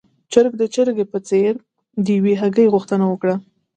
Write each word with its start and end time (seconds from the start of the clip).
چرګ 0.31 0.53
د 0.61 0.63
چرګې 0.73 1.05
په 1.11 1.17
څېر 1.27 1.53
د 2.05 2.07
يوې 2.17 2.33
هګۍ 2.41 2.67
غوښتنه 2.73 3.05
وکړه. 3.07 3.35